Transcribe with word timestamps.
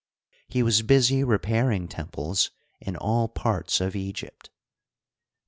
He 0.47 0.63
was 0.63 0.81
busy 0.81 1.23
repairing 1.23 1.87
temples 1.87 2.49
in 2.79 2.97
aU 2.99 3.27
parts 3.27 3.79
of 3.79 3.95
Egypt. 3.95 4.49